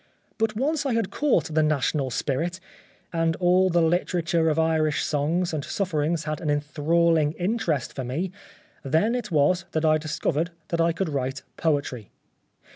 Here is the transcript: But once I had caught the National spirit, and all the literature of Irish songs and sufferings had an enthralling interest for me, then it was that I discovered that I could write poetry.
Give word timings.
But 0.39 0.55
once 0.55 0.83
I 0.83 0.93
had 0.95 1.11
caught 1.11 1.53
the 1.53 1.61
National 1.61 2.09
spirit, 2.09 2.59
and 3.13 3.35
all 3.35 3.69
the 3.69 3.83
literature 3.83 4.49
of 4.49 4.57
Irish 4.57 5.03
songs 5.03 5.53
and 5.53 5.63
sufferings 5.63 6.23
had 6.23 6.41
an 6.41 6.49
enthralling 6.49 7.33
interest 7.33 7.93
for 7.95 8.03
me, 8.03 8.31
then 8.81 9.13
it 9.13 9.29
was 9.29 9.65
that 9.73 9.85
I 9.85 9.99
discovered 9.99 10.49
that 10.69 10.81
I 10.81 10.91
could 10.91 11.07
write 11.09 11.43
poetry. 11.55 12.09